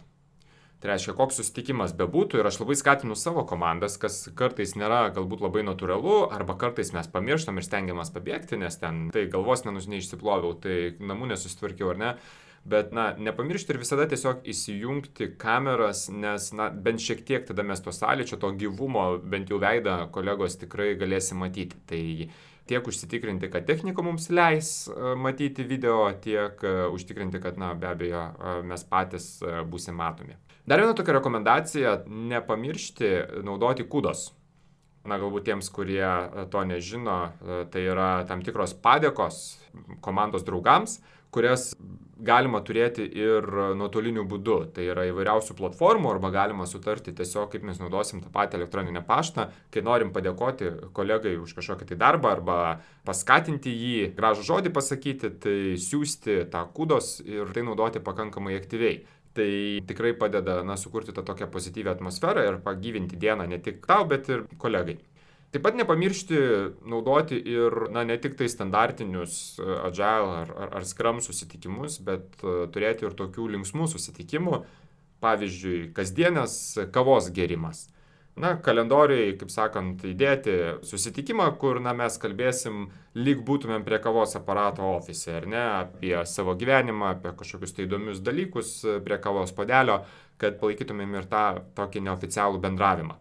Tai 0.86 0.92
reiškia, 0.92 1.16
koks 1.18 1.40
susitikimas 1.40 1.96
bebūtų 1.98 2.38
ir 2.38 2.46
aš 2.46 2.60
labai 2.62 2.76
skatinu 2.78 3.16
savo 3.18 3.42
komandas, 3.50 3.96
kas 3.98 4.20
kartais 4.38 4.76
nėra 4.78 5.08
galbūt 5.16 5.42
labai 5.42 5.64
natūralu, 5.66 6.28
arba 6.30 6.54
kartais 6.62 6.92
mes 6.94 7.10
pamirštam 7.10 7.58
ir 7.58 7.66
stengiamės 7.66 8.14
pabėgti, 8.14 8.60
nes 8.62 8.78
ten 8.78 9.08
tai 9.16 9.24
galvos 9.34 9.66
nenužinai 9.66 9.98
išsiploviau, 10.04 10.54
tai 10.62 10.76
namų 11.02 11.32
nesusitvarkiau 11.32 11.90
ar 11.96 12.02
ne. 12.04 12.12
Bet, 12.70 12.94
na, 12.94 13.08
nepamiršti 13.18 13.74
ir 13.74 13.82
visada 13.82 14.06
tiesiog 14.12 14.46
įsijungti 14.54 15.32
kameras, 15.42 16.06
nes, 16.14 16.52
na, 16.54 16.70
bent 16.70 17.02
šiek 17.02 17.26
tiek 17.26 17.50
tada 17.50 17.66
mes 17.66 17.82
to 17.82 17.90
sąlyčio, 17.90 18.38
to 18.38 18.54
gyvumo, 18.54 19.08
bent 19.26 19.50
jau 19.50 19.58
veidą 19.66 20.04
kolegos 20.14 20.62
tikrai 20.62 20.92
galėsim 21.02 21.42
matyti. 21.42 21.82
Tai 21.90 22.04
tiek 22.70 22.94
užsitikrinti, 22.94 23.50
kad 23.50 23.66
technika 23.66 24.06
mums 24.06 24.30
leis 24.30 24.76
matyti 25.18 25.66
video, 25.66 26.04
tiek 26.22 26.62
užtikrinti, 26.94 27.42
kad, 27.42 27.58
na, 27.58 27.74
be 27.74 27.90
abejo, 27.90 28.28
mes 28.70 28.86
patys 28.94 29.40
būsime 29.66 29.98
matomi. 30.06 30.38
Dar 30.66 30.82
viena 30.82 30.96
tokia 30.98 31.14
rekomendacija- 31.14 32.04
nepamiršti 32.32 33.10
naudoti 33.46 33.86
kudos. 33.90 34.32
Na, 35.06 35.20
galbūt 35.22 35.46
tiems, 35.46 35.70
kurie 35.70 36.50
to 36.50 36.64
nežino, 36.66 37.30
tai 37.70 37.82
yra 37.86 38.26
tam 38.26 38.42
tikros 38.42 38.74
padėkos 38.74 39.60
komandos 40.02 40.44
draugams, 40.44 40.98
kurias 41.30 41.76
galima 42.18 42.62
turėti 42.64 43.06
ir 43.06 43.46
nuotoliniu 43.78 44.24
būdu. 44.26 44.74
Tai 44.74 44.84
yra 44.88 45.04
įvairiausių 45.12 45.54
platformų 45.60 46.10
arba 46.14 46.32
galima 46.32 46.66
sutarti 46.66 47.14
tiesiog, 47.14 47.52
kaip 47.52 47.64
mes 47.68 47.78
naudosim 47.78 48.24
tą 48.24 48.32
patį 48.34 48.62
elektroninę 48.62 49.04
paštą, 49.06 49.50
kai 49.70 49.84
norim 49.86 50.14
padėkoti 50.16 50.92
kolegai 50.96 51.36
už 51.38 51.54
kažkokį 51.60 51.92
tai 51.92 51.96
darbą 51.96 52.32
arba 52.32 52.58
paskatinti 53.06 53.70
jį, 53.70 54.16
gražų 54.18 54.48
žodį 54.48 54.74
pasakyti, 54.74 55.30
tai 55.44 55.58
siūsti 55.78 56.46
tą 56.50 56.66
kudos 56.74 57.20
ir 57.22 57.52
tai 57.54 57.68
naudoti 57.68 58.02
pakankamai 58.02 58.58
aktyviai. 58.58 59.04
Tai 59.36 59.82
tikrai 59.88 60.14
padeda 60.16 60.62
na, 60.64 60.78
sukurti 60.80 61.12
tą 61.12 61.24
tokią 61.28 61.50
pozityvę 61.52 61.92
atmosferą 61.92 62.46
ir 62.48 62.62
pagyvinti 62.64 63.18
dieną 63.20 63.50
ne 63.52 63.60
tik 63.60 63.84
tau, 63.88 64.06
bet 64.08 64.30
ir 64.32 64.46
kolegai. 64.62 64.96
Taip 65.52 65.64
pat 65.64 65.76
nepamiršti 65.80 66.38
naudoti 66.92 67.38
ir, 67.40 67.76
na, 67.96 68.06
ne 68.08 68.18
tik 68.20 68.34
tai 68.40 68.48
standartinius 68.52 69.36
e, 69.60 69.68
agile 69.88 70.32
ar, 70.42 70.50
ar, 70.52 70.72
ar 70.80 70.88
scrum 70.88 71.22
susitikimus, 71.24 72.02
bet 72.04 72.44
e, 72.44 72.56
turėti 72.76 73.08
ir 73.08 73.16
tokių 73.16 73.50
linksmų 73.54 73.88
susitikimų, 73.92 74.62
pavyzdžiui, 75.24 75.78
kasdienės 75.96 76.58
kavos 76.96 77.30
gerimas. 77.36 77.86
Na, 78.36 78.58
kalendoriai, 78.60 79.30
kaip 79.40 79.52
sakant, 79.54 80.02
įdėti 80.04 80.56
susitikimą, 80.84 81.46
kur, 81.60 81.78
na, 81.80 81.94
mes 81.96 82.18
kalbėsim, 82.20 82.90
lyg 83.16 83.46
būtumėm 83.48 83.86
prie 83.88 84.02
kavos 84.04 84.36
aparato 84.36 84.84
ofise, 84.98 85.38
ar 85.38 85.48
ne, 85.48 85.62
apie 85.78 86.18
savo 86.28 86.58
gyvenimą, 86.60 87.14
apie 87.16 87.32
kažkokius 87.40 87.78
tai 87.78 87.86
įdomius 87.88 88.20
dalykus 88.26 88.74
prie 89.08 89.22
kavos 89.24 89.56
padelio, 89.56 90.02
kad 90.42 90.60
palaikytumėm 90.60 91.16
ir 91.16 91.30
tą 91.32 91.46
tokį 91.80 92.04
neoficialų 92.10 92.60
bendravimą. 92.68 93.16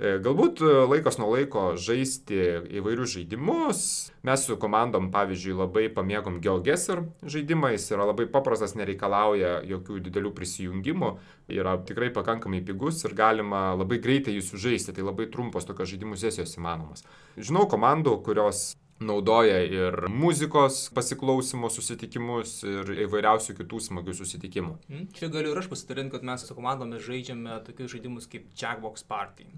E, 0.00 0.14
galbūt 0.24 0.62
e, 0.64 0.68
laikas 0.88 1.18
nuo 1.20 1.26
laiko 1.34 1.74
žaisti 1.76 2.38
įvairius 2.80 3.18
žaidimus. 3.18 3.80
Mes 4.24 4.44
su 4.48 4.56
komandom, 4.60 5.10
pavyzdžiui, 5.12 5.58
labai 5.58 5.82
pamėgom 5.92 6.38
GeoGuessr 6.40 7.02
žaidimą, 7.20 7.74
jis 7.74 7.90
yra 7.92 8.06
labai 8.08 8.24
paprastas, 8.32 8.72
nereikalauja 8.80 9.58
jokių 9.68 9.98
didelių 10.06 10.30
prisijungimų, 10.38 11.10
yra 11.52 11.74
tikrai 11.84 12.08
pakankamai 12.16 12.62
pigus 12.64 13.02
ir 13.04 13.12
galima 13.18 13.74
labai 13.76 13.98
greitai 14.00 14.38
jį 14.38 14.46
sužaisti, 14.46 14.94
tai 14.96 15.04
labai 15.04 15.26
trumpos 15.28 15.68
tokios 15.68 15.92
žaidimų 15.92 16.16
sesijos 16.22 16.56
įmanomos. 16.56 17.04
Žinau 17.36 17.66
komandų, 17.68 18.16
kurios 18.24 18.70
naudoja 19.04 19.60
ir 19.66 20.08
muzikos 20.12 20.86
pasiklausimo 20.96 21.68
susitikimus, 21.72 22.54
ir 22.64 22.94
įvairiausių 23.04 23.58
kitų 23.60 23.82
smagių 23.90 24.16
susitikimų. 24.16 24.72
Mhm. 24.88 25.12
Čia 25.20 25.28
galiu 25.36 25.52
ir 25.52 25.60
aš 25.60 25.68
pasidalinti, 25.74 26.16
kad 26.16 26.24
mes 26.32 26.48
su 26.48 26.56
komandomis 26.56 27.04
žaidžiame 27.04 27.60
tokius 27.68 27.92
žaidimus 27.98 28.32
kaip 28.32 28.48
Jackbox 28.56 29.04
Party 29.04 29.48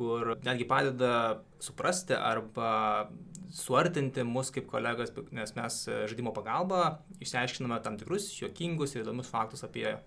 kur 0.00 0.34
netgi 0.46 0.66
padeda 0.68 1.12
suprasti 1.60 2.16
arba 2.16 2.70
suartinti 3.52 4.24
mus 4.24 4.52
kaip 4.54 4.70
kolegas, 4.70 5.12
nes 5.36 5.52
mes 5.56 5.78
žaidimo 6.08 6.32
pagalba 6.32 7.02
išsiaiškiname 7.20 7.80
tam 7.84 7.98
tikrus 8.00 8.30
juokingus 8.38 8.96
ir 8.96 9.04
įdomius 9.04 9.30
faktus 9.30 9.66
apie 9.66 9.98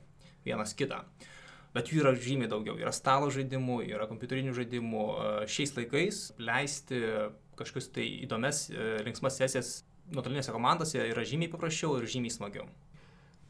vienas 0.47 0.73
kitą. 0.79 1.03
Bet 1.73 1.89
jų 1.89 2.03
yra 2.03 2.13
žymiai 2.13 2.49
daugiau. 2.51 2.75
Yra 2.77 2.91
stalo 2.93 3.31
žaidimų, 3.33 3.79
yra 3.89 4.05
kompiuterinių 4.09 4.53
žaidimų. 4.53 5.05
Šiais 5.49 5.73
laikais 5.77 6.19
leisti 6.37 6.99
kažkokius 7.57 7.89
tai 7.95 8.05
įdomias, 8.25 8.67
linksmas 9.05 9.39
sesijas 9.41 9.71
nuotolinėse 10.13 10.53
komandose 10.53 11.01
yra 11.01 11.25
žymiai 11.25 11.51
paprasčiau 11.53 11.97
ir 11.97 12.09
žymiai 12.09 12.33
smagiau. 12.33 12.67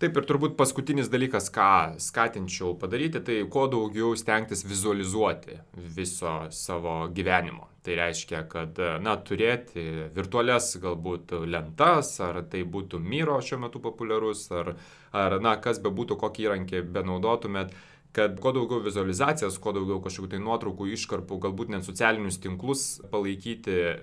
Taip 0.03 0.17
ir 0.19 0.25
turbūt 0.27 0.57
paskutinis 0.59 1.07
dalykas, 1.07 1.45
ką 1.55 1.95
skatinčiau 2.03 2.73
padaryti, 2.75 3.21
tai 3.23 3.37
kuo 3.47 3.69
daugiau 3.71 4.17
stengtis 4.19 4.65
vizualizuoti 4.67 5.55
viso 5.95 6.33
savo 6.51 6.95
gyvenimo. 7.15 7.69
Tai 7.87 7.95
reiškia, 8.01 8.41
kad, 8.51 8.81
na, 8.99 9.13
turėti 9.23 9.85
virtualias 10.11 10.73
galbūt 10.83 11.31
lentas, 11.47 12.11
ar 12.19 12.41
tai 12.51 12.65
būtų 12.75 12.99
myro 12.99 13.39
šiuo 13.39 13.61
metu 13.63 13.79
populiarus, 13.83 14.43
ar, 14.51 14.73
ar 15.15 15.37
na, 15.39 15.55
kas 15.63 15.79
be 15.79 15.93
būtų, 15.95 16.19
kokį 16.19 16.49
įrankį 16.49 16.83
benaudotumėt 16.99 17.71
kad 18.13 18.39
kuo 18.39 18.51
daugiau 18.53 18.81
vizualizacijas, 18.85 19.57
kuo 19.61 19.73
daugiau 19.73 19.97
kažkokių 20.03 20.29
tai 20.35 20.39
nuotraukų, 20.43 20.85
iškarpų, 20.93 21.39
galbūt 21.47 21.71
net 21.73 21.85
socialinius 21.87 22.37
tinklus 22.43 22.83
palaikyti 23.11 23.73
e, 23.73 23.93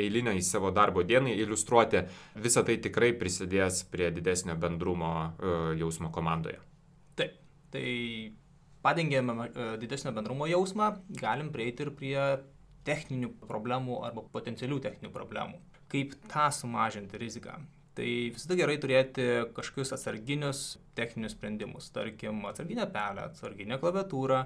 eilinę 0.00 0.32
į 0.38 0.44
savo 0.46 0.70
darbo 0.72 1.04
dieną, 1.04 1.34
iliustruoti, 1.42 2.06
visa 2.40 2.64
tai 2.64 2.78
tikrai 2.80 3.12
prisidės 3.20 3.82
prie 3.92 4.08
didesnio 4.16 4.56
bendrumo 4.60 5.12
e, 5.20 5.56
jausmo 5.82 6.08
komandoje. 6.14 6.56
Taip, 7.20 7.36
tai 7.74 7.84
padengėme 8.86 9.50
e, 9.50 9.66
didesnio 9.82 10.14
bendrumo 10.16 10.48
jausmą, 10.48 10.94
galim 11.20 11.52
prieiti 11.52 11.84
ir 11.84 11.92
prie 11.98 12.16
techninių 12.88 13.34
problemų 13.44 14.00
arba 14.08 14.24
potencialių 14.32 14.80
techninių 14.88 15.12
problemų. 15.12 15.60
Kaip 15.92 16.16
tą 16.32 16.48
sumažinti 16.54 17.20
riziką? 17.20 17.58
Tai 17.98 18.06
visada 18.30 18.54
gerai 18.58 18.76
turėti 18.80 19.24
kažkokius 19.56 19.90
atsarginius 19.96 20.60
techninius 20.94 21.34
sprendimus, 21.34 21.88
tarkim, 21.94 22.44
atsarginę 22.46 22.86
pelę, 22.94 23.26
atsarginę 23.30 23.80
klaviatūrą, 23.82 24.44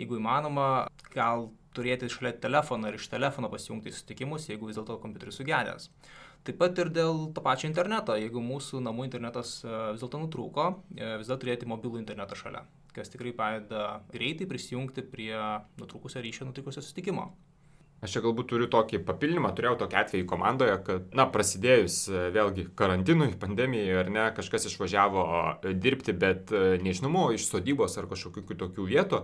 jeigu 0.00 0.16
įmanoma, 0.20 0.68
gal 1.12 1.50
turėti 1.76 2.08
šalia 2.12 2.32
telefoną 2.40 2.90
ir 2.90 3.00
iš 3.00 3.10
telefono 3.12 3.50
pasijungti 3.52 3.92
susitikimus, 3.92 4.48
jeigu 4.50 4.70
vis 4.70 4.78
dėlto 4.78 4.96
kompiuteris 5.02 5.40
sugedęs. 5.40 5.90
Taip 6.46 6.60
pat 6.60 6.78
ir 6.78 6.92
dėl 6.94 7.24
to 7.34 7.42
pačio 7.42 7.66
interneto, 7.68 8.14
jeigu 8.16 8.40
mūsų 8.44 8.80
namų 8.86 9.08
internetas 9.08 9.58
e, 9.64 9.72
vis 9.96 10.02
dėlto 10.04 10.20
nutrūko, 10.22 10.66
e, 10.94 11.08
visada 11.18 11.40
turėti 11.42 11.66
mobilų 11.66 11.98
internetą 11.98 12.38
šalia, 12.38 12.62
kas 12.94 13.10
tikrai 13.10 13.34
padeda 13.36 13.98
greitai 14.12 14.46
prisijungti 14.48 15.02
prie 15.10 15.34
nutrūkusio 15.80 16.22
ryšio 16.22 16.46
nutrikusio 16.46 16.84
susitikimo. 16.84 17.32
Aš 18.04 18.12
čia 18.12 18.20
galbūt 18.26 18.50
turiu 18.50 18.66
tokį 18.68 19.00
papildymą, 19.08 19.54
turėjau 19.56 19.78
tokį 19.80 19.96
atvejį 20.02 20.24
komandoje, 20.28 20.74
kad, 20.84 21.06
na, 21.16 21.24
prasidėjus 21.32 21.94
e, 22.10 22.26
vėlgi 22.34 22.66
karantinui, 22.76 23.30
pandemijai 23.40 23.94
ar 24.02 24.10
ne, 24.12 24.26
kažkas 24.36 24.68
išvažiavo 24.68 25.24
e, 25.24 25.72
dirbti, 25.80 26.12
bet 26.12 26.52
e, 26.52 26.76
nežinomo 26.84 27.30
iš 27.32 27.48
sodybos 27.48 27.96
ar 27.96 28.08
kažkokių 28.10 28.44
kitokių 28.50 28.88
vietų. 28.92 29.22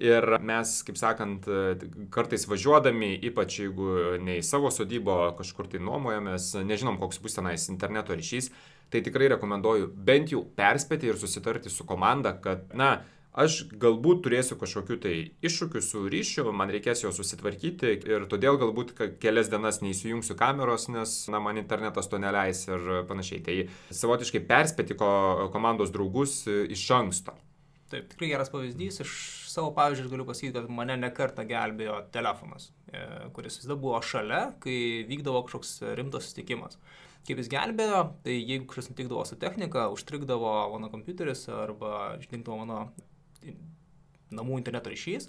Ir 0.00 0.24
mes, 0.42 0.70
kaip 0.82 0.96
sakant, 0.98 1.44
kartais 2.10 2.48
važiuodami, 2.50 3.12
ypač 3.28 3.60
jeigu 3.60 4.16
ne 4.18 4.40
į 4.40 4.42
savo 4.42 4.72
sodybą 4.74 5.36
kažkur 5.38 5.68
tai 5.70 5.78
nuomojamės, 5.86 6.48
nežinom, 6.66 6.96
koks 6.98 7.20
bus 7.22 7.38
tenais 7.38 7.68
interneto 7.70 8.16
ryšys, 8.18 8.50
tai 8.90 9.04
tikrai 9.06 9.28
rekomenduoju 9.36 9.92
bent 9.94 10.34
jau 10.34 10.42
perspėti 10.58 11.12
ir 11.12 11.20
susitarti 11.20 11.70
su 11.70 11.86
komanda, 11.86 12.34
kad, 12.42 12.66
na, 12.74 12.96
aš 13.34 13.64
galbūt 13.82 14.22
turėsiu 14.24 14.56
kažkokių 14.60 14.98
tai 15.02 15.14
iššūkių 15.44 15.82
su 15.82 16.04
ryšiu, 16.10 16.46
man 16.54 16.72
reikės 16.72 17.04
jo 17.04 17.12
susitvarkyti 17.14 17.94
ir 18.06 18.26
todėl 18.30 18.58
galbūt 18.62 18.94
kelias 19.22 19.50
dienas 19.52 19.80
neįsijungsiu 19.82 20.36
kameros, 20.38 20.86
nes 20.92 21.16
na, 21.32 21.42
man 21.42 21.58
internetas 21.60 22.10
to 22.10 22.20
neleis 22.22 22.64
ir 22.68 23.06
panašiai. 23.10 23.42
Tai 23.44 23.56
savotiškai 24.02 24.44
perspėti 24.48 24.98
ko, 24.98 25.10
komandos 25.54 25.92
draugus 25.94 26.42
iš 26.48 26.86
anksto. 26.94 27.34
Taip, 27.92 28.08
tikrai 28.10 28.30
geras 28.32 28.50
pavyzdys. 28.50 29.02
Iš 29.04 29.14
savo 29.52 29.70
pavyzdžių 29.76 30.10
galiu 30.10 30.26
pasakyti, 30.26 30.54
kad 30.56 30.70
mane 30.72 30.96
nekarta 30.98 31.44
gelbėjo 31.46 32.00
telefonas, 32.14 32.70
e, 32.90 33.02
kuris 33.36 33.60
visada 33.60 33.76
buvo 33.78 34.00
šalia, 34.02 34.46
kai 34.62 35.04
vykdavo 35.10 35.44
kažkoks 35.46 35.76
rimtas 35.98 36.26
susitikimas. 36.26 36.78
Kaip 37.24 37.38
jis 37.40 37.50
gelbėjo, 37.52 38.00
tai 38.24 38.34
jeigu 38.34 38.66
kažkas 38.68 38.90
nutikdavo 38.90 39.22
su 39.28 39.38
technika, 39.40 39.86
užtrikdavo 39.94 40.54
mano 40.74 40.90
kompiuteris 40.92 41.46
arba 41.52 42.16
išdingdavo 42.18 42.58
mano 42.64 42.80
namų 44.34 44.58
interneto 44.58 44.90
ryšys, 44.92 45.28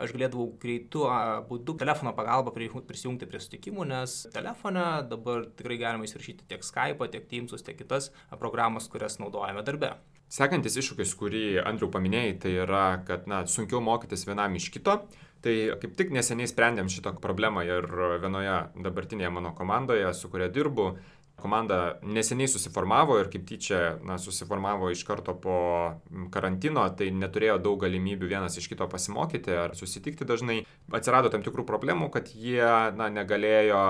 aš 0.00 0.12
galėdavau 0.16 0.48
greitų 0.60 1.04
būdų 1.48 1.76
telefono 1.80 2.12
pagalba 2.16 2.52
prisijungti 2.54 3.28
prie 3.28 3.40
sutikimų, 3.42 3.86
nes 3.92 4.18
telefone 4.34 4.84
dabar 5.10 5.46
tikrai 5.58 5.78
galima 5.80 6.08
įsirašyti 6.08 6.48
tiek 6.50 6.64
Skype, 6.64 7.10
tiek 7.12 7.28
Teamsus, 7.30 7.64
tiek 7.66 7.78
kitas 7.78 8.10
programas, 8.40 8.88
kurias 8.92 9.20
naudojame 9.22 9.64
darbe. 9.66 9.94
Sekantis 10.32 10.74
iššūkis, 10.80 11.12
kurį 11.20 11.44
Andriu 11.62 11.86
paminėjai, 11.94 12.32
tai 12.42 12.56
yra, 12.64 12.86
kad 13.06 13.28
na, 13.30 13.44
sunkiau 13.46 13.78
mokytis 13.84 14.26
vienam 14.26 14.56
iš 14.58 14.72
kito. 14.74 15.04
Tai 15.44 15.52
kaip 15.78 15.92
tik 15.94 16.08
neseniai 16.10 16.48
sprendėm 16.50 16.88
šitą 16.90 17.12
problemą 17.22 17.62
ir 17.62 17.84
vienoje 18.22 18.54
dabartinėje 18.82 19.30
mano 19.30 19.52
komandoje, 19.54 20.08
su 20.16 20.30
kuria 20.32 20.48
dirbu, 20.50 20.88
Komanda 21.36 21.98
neseniai 22.02 22.48
susiformavo 22.48 23.18
ir 23.20 23.28
kaip 23.32 23.44
tyčia 23.48 23.80
na, 24.08 24.16
susiformavo 24.16 24.88
iš 24.90 25.02
karto 25.04 25.34
po 25.36 25.56
karantino, 26.32 26.86
tai 26.96 27.10
neturėjo 27.12 27.58
daug 27.60 27.82
galimybių 27.84 28.30
vienas 28.30 28.56
iš 28.56 28.70
kito 28.72 28.88
pasimokyti 28.88 29.52
ar 29.66 29.76
susitikti 29.76 30.24
dažnai. 30.28 30.62
Atsirado 30.96 31.28
tam 31.32 31.44
tikrų 31.44 31.66
problemų, 31.68 32.08
kad 32.14 32.32
jie 32.32 32.64
na, 32.96 33.10
negalėjo 33.12 33.82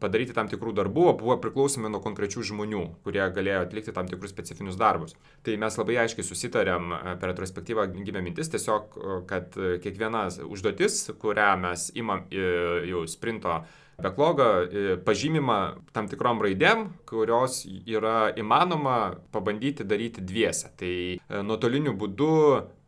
padaryti 0.00 0.36
tam 0.36 0.48
tikrų 0.50 0.74
darbų, 0.76 1.06
o 1.10 1.16
buvo 1.20 1.36
priklausomi 1.42 1.90
nuo 1.92 2.02
konkrečių 2.04 2.44
žmonių, 2.52 2.84
kurie 3.04 3.22
galėjo 3.36 3.64
atlikti 3.66 3.94
tam 3.96 4.08
tikrus 4.10 4.34
specifinius 4.34 4.78
darbus. 4.80 5.16
Tai 5.46 5.58
mes 5.60 5.76
labai 5.80 6.00
aiškiai 6.04 6.26
susitarėm 6.26 6.94
e, 6.96 7.02
per 7.20 7.32
retrospektyvą 7.34 7.90
gimė 7.98 8.24
mintis 8.24 8.52
tiesiog, 8.52 8.96
kad 9.30 9.54
kiekviena 9.84 10.26
užduotis, 10.48 11.02
kurią 11.20 11.52
mes 11.60 11.90
imam 12.00 12.26
jau 12.30 13.04
sprinto 13.10 13.60
backlogą 14.02 14.44
e, 14.44 14.96
pažymima 15.04 15.58
tam 15.94 16.08
tikrom 16.10 16.40
raidėm, 16.44 16.86
kurios 17.08 17.62
yra 17.68 18.30
įmanoma 18.38 19.16
pabandyti 19.34 19.84
daryti 19.84 20.24
dviese. 20.24 20.72
Tai 20.80 20.94
e, 21.16 21.42
nuotoliniu 21.46 21.94
būdu 21.98 22.32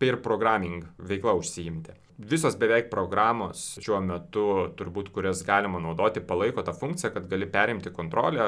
pair 0.00 0.18
programming 0.24 0.86
veikla 0.98 1.36
užsiimti 1.38 1.98
visos 2.30 2.56
beveik 2.58 2.88
programos 2.90 3.62
šiuo 3.82 3.98
metu, 4.04 4.44
turbūt, 4.78 5.10
kurias 5.14 5.42
galima 5.46 5.80
naudoti, 5.82 6.22
palaiko 6.24 6.64
tą 6.64 6.74
funkciją, 6.76 7.12
kad 7.14 7.28
gali 7.30 7.46
perimti 7.50 7.92
kontrolę 7.94 8.46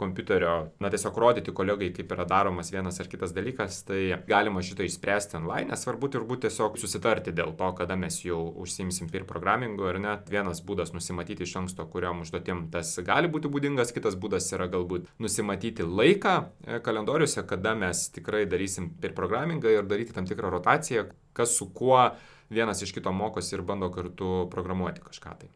kompiuterio, 0.00 0.54
na 0.82 0.90
tiesiog 0.92 1.18
rodyti 1.20 1.54
kolegai, 1.56 1.90
kaip 1.96 2.12
yra 2.16 2.26
daromas 2.28 2.72
vienas 2.74 3.00
ar 3.00 3.08
kitas 3.10 3.34
dalykas, 3.36 3.82
tai 3.88 4.00
galima 4.28 4.62
šitą 4.64 4.86
išspręsti 4.86 5.38
online, 5.40 5.70
nesvarbu 5.72 6.10
turbūt 6.14 6.44
tiesiog 6.46 6.78
susitarti 6.80 7.34
dėl 7.34 7.54
to, 7.58 7.70
kada 7.78 7.96
mes 8.00 8.20
jau 8.24 8.40
užsimsim 8.64 9.10
peer 9.12 9.26
programmingu 9.28 9.88
ar 9.90 10.00
ne. 10.02 10.16
Vienas 10.30 10.62
būdas 10.64 10.94
nusimatyti 10.94 11.46
iš 11.46 11.56
anksto, 11.62 11.86
kuriam 11.90 12.22
užduotim 12.24 12.68
tas 12.74 12.92
gali 13.06 13.30
būti 13.30 13.50
būdingas, 13.52 13.94
kitas 13.94 14.18
būdas 14.20 14.50
yra 14.56 14.68
galbūt 14.72 15.10
nusimatyti 15.22 15.86
laiką 15.86 16.36
e, 16.42 16.78
kalendoriuose, 16.84 17.44
kada 17.48 17.74
mes 17.78 18.06
tikrai 18.14 18.44
darysim 18.50 18.92
peer 19.00 19.14
programmingą 19.16 19.72
ir 19.72 19.88
daryti 19.88 20.14
tam 20.16 20.28
tikrą 20.28 20.52
rotaciją, 20.54 21.08
kas 21.34 21.56
su 21.58 21.68
kuo 21.74 22.12
vienas 22.50 22.82
iš 22.82 22.92
kito 22.96 23.12
mokosi 23.12 23.56
ir 23.56 23.62
bando 23.62 23.90
kartu 23.94 24.48
programuoti 24.52 25.04
kažką 25.04 25.36
tai. 25.42 25.50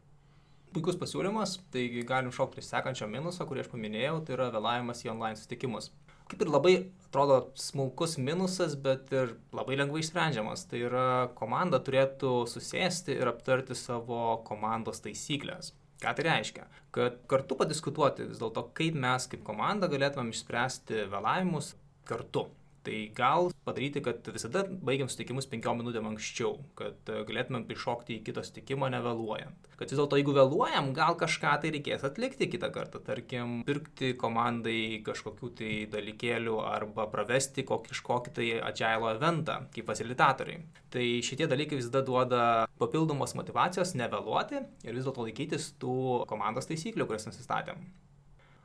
Puikus 0.69 0.99
pasiūlymas, 1.01 1.55
taigi 1.73 2.03
galim 2.05 2.29
šaukti 2.33 2.61
sekančio 2.61 3.07
minuso, 3.09 3.45
kurį 3.49 3.63
aš 3.63 3.71
paminėjau, 3.71 4.19
tai 4.25 4.35
yra 4.35 4.51
vėlavimas 4.53 5.01
į 5.01 5.15
online 5.15 5.39
susitikimus. 5.39 5.89
Kaip 6.29 6.43
ir 6.45 6.51
labai 6.53 6.73
atrodo 7.07 7.39
smulkus 7.57 8.19
minusas, 8.21 8.75
bet 8.77 9.09
ir 9.09 9.33
labai 9.55 9.79
lengvai 9.79 10.03
išsprendžiamas. 10.03 10.67
Tai 10.69 10.81
yra 10.85 11.07
komanda 11.39 11.79
turėtų 11.81 12.43
susėsti 12.51 13.17
ir 13.17 13.31
aptarti 13.31 13.73
savo 13.73 14.37
komandos 14.45 15.01
taisyklės. 15.01 15.73
Ką 15.99 16.13
tai 16.15 16.27
reiškia? 16.29 16.67
Kad 16.95 17.17
kartu 17.31 17.57
padiskutuoti 17.57 18.29
vis 18.29 18.37
dėlto, 18.39 18.67
kaip 18.77 18.93
mes 18.93 19.25
kaip 19.31 19.41
komanda 19.47 19.89
galėtumėm 19.91 20.29
išspręsti 20.35 21.07
vėlavimus 21.09 21.73
kartu. 22.07 22.45
Tai 22.83 22.97
gal 23.15 23.49
padaryti, 23.67 24.01
kad 24.03 24.27
visada 24.31 24.63
baigiam 24.69 25.09
sutikimus 25.11 25.47
penkiom 25.51 25.81
minutėm 25.81 26.07
anksčiau, 26.13 26.53
kad 26.79 27.11
e, 27.11 27.23
galėtumėm 27.27 27.65
prišokti 27.67 28.15
į 28.15 28.23
kitą 28.29 28.43
sutikimą 28.47 28.87
nevėluojant. 28.93 29.67
Kad 29.75 29.91
vis 29.91 29.99
dėlto 29.99 30.19
jeigu 30.19 30.35
vėluojam, 30.37 30.91
gal 30.95 31.17
kažką 31.19 31.57
tai 31.63 31.73
reikės 31.75 32.05
atlikti 32.07 32.47
kitą 32.53 32.71
kartą, 32.75 33.01
tarkim, 33.03 33.59
pirkti 33.67 34.13
komandai 34.19 35.01
kažkokių 35.05 35.51
tai 35.59 35.73
dalykėlių 35.91 36.55
arba 36.63 37.09
pravesti 37.11 37.67
kažkokį 37.67 38.35
tai 38.39 38.49
agile 38.71 39.13
eventą 39.15 39.59
kaip 39.75 39.91
facilitatoriai. 39.91 40.63
Tai 40.93 41.05
šitie 41.25 41.49
dalykai 41.51 41.81
visada 41.81 42.01
duoda 42.05 42.43
papildomos 42.79 43.35
motivacijos 43.37 43.95
nevėluoti 43.99 44.63
ir 44.87 44.95
vis 44.95 45.03
dėlto 45.03 45.27
laikytis 45.27 45.73
tų 45.81 46.23
komandos 46.31 46.71
taisyklių, 46.71 47.09
kurias 47.09 47.27
nusistatėm. 47.27 47.83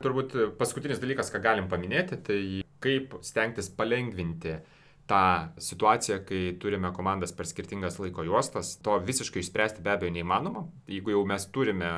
Turbūt 0.03 0.35
paskutinis 0.59 0.99
dalykas, 0.99 1.31
ką 1.31 1.39
galim 1.43 1.69
paminėti, 1.71 2.17
tai 2.19 2.39
kaip 2.83 3.19
stengtis 3.25 3.69
palengvinti 3.73 4.59
tą 5.05 5.47
situaciją, 5.61 6.17
kai 6.25 6.55
turime 6.59 6.89
komandas 6.93 7.33
per 7.33 7.45
skirtingas 7.45 7.99
laiko 8.01 8.23
juostas. 8.25 8.73
To 8.81 8.97
visiškai 8.97 9.43
išspręsti 9.43 9.83
be 9.85 9.91
abejo 9.93 10.13
neįmanoma. 10.15 10.63
Jeigu 10.89 11.13
jau 11.13 11.21
mes 11.29 11.45
turime 11.53 11.91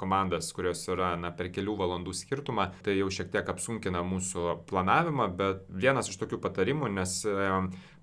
komandas, 0.00 0.48
kurios 0.56 0.80
yra 0.88 1.12
na, 1.20 1.30
per 1.36 1.50
kelių 1.52 1.74
valandų 1.80 2.14
skirtumą, 2.16 2.70
tai 2.86 2.96
jau 2.96 3.10
šiek 3.12 3.28
tiek 3.34 3.50
apsunkina 3.52 4.00
mūsų 4.08 4.54
planavimą, 4.70 5.28
bet 5.36 5.66
vienas 5.68 6.08
iš 6.08 6.16
tokių 6.22 6.40
patarimų, 6.44 6.88
nes 6.96 7.18
e, 7.28 7.50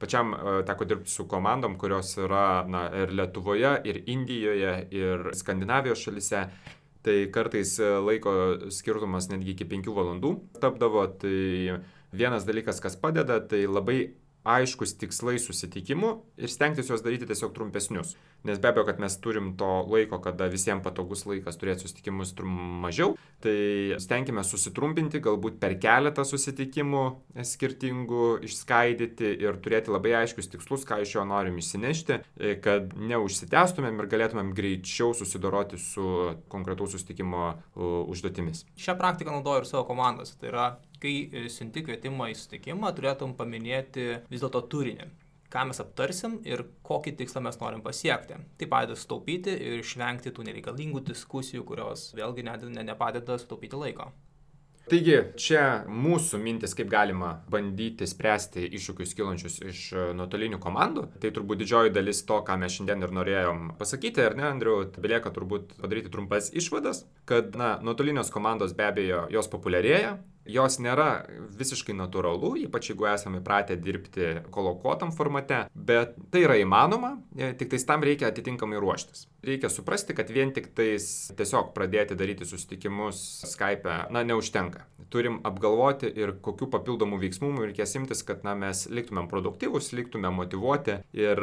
pačiam 0.01 0.35
e, 0.35 0.59
teko 0.69 0.85
dirbti 0.91 1.13
su 1.13 1.25
komandom, 1.31 1.79
kurios 1.81 2.13
yra 2.21 2.61
na, 2.69 2.85
ir 3.01 3.15
Lietuvoje, 3.17 3.79
ir 3.89 4.03
Indijoje, 4.13 4.75
ir 4.93 5.31
Skandinavijos 5.41 6.05
šalise 6.05 6.45
tai 7.01 7.15
kartais 7.33 7.79
e, 7.81 7.89
laiko 7.97 8.33
skirtumas 8.69 9.31
netgi 9.31 9.55
iki 9.55 9.65
5 9.65 9.89
valandų 9.95 10.35
tapdavo, 10.61 11.07
tai 11.23 11.81
vienas 12.11 12.47
dalykas, 12.47 12.81
kas 12.83 12.99
padeda, 12.99 13.39
tai 13.39 13.65
labai 13.67 14.01
aiškus 14.41 14.95
tikslai 14.97 15.35
susitikimų 15.37 16.11
ir 16.41 16.49
stengtis 16.49 16.87
juos 16.89 17.03
daryti 17.05 17.27
tiesiog 17.29 17.51
trumpesnius. 17.53 18.15
Nes 18.47 18.57
be 18.57 18.71
abejo, 18.71 18.87
kad 18.87 18.97
mes 18.97 19.13
turim 19.21 19.51
to 19.57 19.67
laiko, 19.85 20.17
kada 20.23 20.47
visiems 20.49 20.81
patogus 20.81 21.27
laikas 21.29 21.59
turėti 21.61 21.85
susitikimus 21.85 22.33
mažiau, 22.41 23.13
tai 23.45 23.99
stenkime 24.01 24.41
susitrumpinti, 24.41 25.21
galbūt 25.21 25.59
per 25.61 25.77
keletą 25.81 26.25
susitikimų 26.25 27.03
skirtingų 27.51 28.31
išskaidyti 28.49 29.29
ir 29.45 29.61
turėti 29.61 29.93
labai 29.93 30.15
aiškius 30.23 30.49
tikslus, 30.55 30.89
ką 30.89 31.03
iš 31.05 31.19
jo 31.19 31.25
norim 31.29 31.61
išsinešti, 31.61 32.21
kad 32.65 32.97
neužsitęstumėm 32.97 34.01
ir 34.01 34.09
galėtumėm 34.09 34.55
greičiau 34.57 35.13
susidoroti 35.13 35.77
su 35.77 36.33
konkretaus 36.49 36.97
susitikimo 36.97 37.51
užduotimis. 38.09 38.65
Šią 38.73 38.97
praktiką 38.97 39.37
naudoju 39.37 39.61
ir 39.61 39.69
savo 39.69 39.85
komandose. 39.85 40.33
Tai 40.41 40.49
yra 40.49 40.71
kai 41.01 41.15
e, 41.25 41.47
siunti 41.49 41.83
kvietimą 41.87 42.31
į 42.31 42.37
sutikimą, 42.39 42.93
turėtum 42.97 43.35
paminėti 43.39 44.07
vis 44.29 44.45
dėlto 44.45 44.65
turinį 44.71 45.09
ką 45.51 45.67
mes 45.67 45.83
aptarsim 45.83 46.39
ir 46.47 46.63
kokį 46.87 47.15
tikslą 47.19 47.43
mes 47.43 47.59
norim 47.59 47.83
pasiekti. 47.83 48.39
Tai 48.57 48.71
padeda 48.71 48.95
sutaupyti 48.95 49.51
ir 49.51 49.81
išvengti 49.81 50.31
tų 50.31 50.47
nereikalingų 50.47 51.03
diskusijų, 51.11 51.65
kurios 51.67 52.11
vėlgi 52.15 52.47
ne, 52.47 52.57
ne, 52.71 52.85
nepadeda 52.87 53.39
sutaupyti 53.41 53.79
laiko. 53.79 54.11
Taigi, 54.91 55.13
čia 55.39 55.61
mūsų 55.87 56.39
mintis, 56.41 56.73
kaip 56.75 56.89
galima 56.91 57.35
bandyti 57.51 58.07
spręsti 58.09 58.65
iššūkius 58.75 59.13
kilančius 59.15 59.59
iš 59.69 59.83
e, 59.93 60.07
nuotolinių 60.17 60.57
komandų. 60.59 61.05
Tai 61.21 61.31
turbūt 61.35 61.61
didžioji 61.61 61.93
dalis 61.95 62.23
to, 62.27 62.41
ką 62.47 62.57
mes 62.59 62.75
šiandien 62.75 63.05
ir 63.05 63.13
norėjom 63.15 63.69
pasakyti, 63.79 64.25
ar 64.25 64.35
ne, 64.39 64.47
Andriu, 64.49 64.81
belieka 64.97 65.31
turbūt 65.35 65.77
padaryti 65.83 66.11
trumpas 66.11 66.49
išvadas, 66.57 67.05
kad, 67.29 67.53
na, 67.59 67.75
nuotolinės 67.85 68.33
komandos 68.33 68.73
be 68.75 68.89
abejo, 68.89 69.27
jos 69.31 69.47
populiarėja, 69.53 70.17
jos 70.49 70.77
nėra 70.81 71.25
visiškai 71.57 71.93
natūralu, 71.95 72.53
ypač 72.65 72.91
jeigu 72.91 73.07
esame 73.11 73.41
įpratę 73.41 73.77
dirbti 73.81 74.29
kolokuotam 74.53 75.13
formate, 75.15 75.65
bet 75.75 76.15
tai 76.33 76.45
yra 76.45 76.57
įmanoma, 76.61 77.15
e, 77.37 77.51
tik 77.57 77.71
tais 77.73 77.85
tam 77.87 78.03
reikia 78.05 78.31
atitinkamai 78.31 78.79
ruoštis. 78.81 79.27
Reikia 79.45 79.71
suprasti, 79.73 80.15
kad 80.17 80.29
vien 80.33 80.53
tik 80.53 80.71
tais 80.77 81.05
tiesiog 81.37 81.71
pradėti 81.75 82.17
daryti 82.17 82.45
susitikimus 82.45 83.21
Skype, 83.51 84.07
na, 84.13 84.25
neužtenka. 84.27 84.85
Turim 85.11 85.39
apgalvoti 85.47 86.11
ir 86.15 86.35
kokių 86.45 86.69
papildomų 86.71 87.19
veiksmų 87.21 87.53
reikės 87.67 87.97
imtis, 87.99 88.21
kad, 88.25 88.45
na, 88.47 88.55
mes 88.57 88.85
liktumėm 88.89 89.29
produktyvus, 89.31 89.91
liktumėm 89.97 90.37
motivuoti 90.41 91.01
ir, 91.17 91.41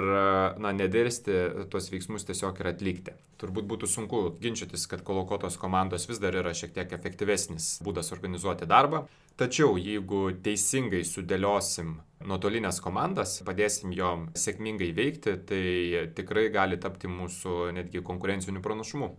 na, 0.58 0.74
nedėlsti 0.74 1.68
tuos 1.70 1.90
veiksmus 1.92 2.26
tiesiog 2.28 2.62
ir 2.62 2.72
atlikti. 2.72 3.16
Turbūt 3.38 3.68
būtų 3.70 3.86
sunku 3.86 4.22
ginčytis, 4.42 4.88
kad 4.90 5.04
kolokuotos 5.06 5.58
komandos 5.62 6.08
vis 6.10 6.18
dar 6.18 6.34
yra 6.34 6.50
šiek 6.56 6.72
tiek 6.74 6.94
efektyvesnis 6.96 7.76
būdas 7.86 8.10
organizuoti 8.14 8.66
darbą 8.66 8.87
darbą. 8.88 9.06
Tačiau 9.38 9.76
jeigu 9.78 10.32
teisingai 10.42 11.04
sudėliosim 11.06 12.00
nuotolinės 12.26 12.80
komandas, 12.82 13.36
padėsim 13.46 13.92
jom 13.94 14.26
sėkmingai 14.34 14.90
veikti, 14.96 15.36
tai 15.46 16.08
tikrai 16.16 16.48
gali 16.50 16.78
tapti 16.82 17.06
mūsų 17.06 17.70
netgi 17.76 18.02
konkurenciniu 18.02 18.64
pranašumu. 18.64 19.12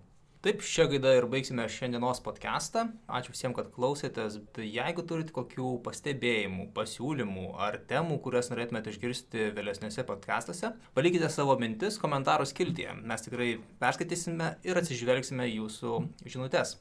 Taip, 0.43 0.61
šią 0.63 0.85
gaidą 0.87 1.11
ir 1.17 1.25
baigsime 1.27 1.65
šiandienos 1.67 2.21
podcastą. 2.23 2.85
Ačiū 3.11 3.33
visiems, 3.33 3.57
kad 3.57 3.71
klausėtės. 3.75 4.37
Jeigu 4.55 5.03
turite 5.07 5.35
kokių 5.35 5.73
pastebėjimų, 5.83 6.69
pasiūlymų 6.75 7.47
ar 7.59 7.75
temų, 7.87 8.21
kurias 8.23 8.47
norėtumėte 8.51 8.93
išgirsti 8.93 9.49
vėlesniuose 9.55 10.07
podcastuose, 10.07 10.71
palikite 10.95 11.27
savo 11.31 11.59
mintis 11.59 11.99
komentarų 11.99 12.47
skiltyje. 12.47 12.95
Mes 13.03 13.27
tikrai 13.27 13.49
perskaitysime 13.83 14.53
ir 14.67 14.79
atsižvelgsime 14.79 15.51
jūsų 15.51 15.99
žinutės. 16.23 16.77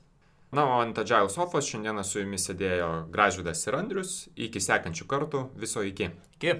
Na, 0.53 0.65
o 0.65 0.81
ant 0.81 0.99
Agile 0.99 1.29
sofos 1.29 1.69
šiandieną 1.69 2.05
su 2.09 2.23
jumis 2.23 2.49
sėdėjo 2.49 2.89
Gražvydas 3.13 3.67
ir 3.69 3.77
Andrius. 3.77 4.17
Iki 4.49 4.63
sekančių 4.65 5.09
kartų. 5.11 5.45
Viso 5.61 5.85
iki. 5.85 6.09
Iki. 6.39 6.59